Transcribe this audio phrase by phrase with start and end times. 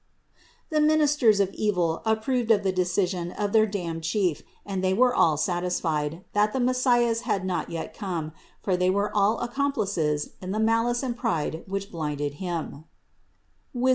[0.71, 5.13] The ministers of evil approved of the decision of their damned chief and they were
[5.13, 8.31] all satisfied, that the Messias had not yet come,
[8.63, 12.85] for they were all accomplices in the malice and pride which blinded him
[13.75, 13.89] (Wis.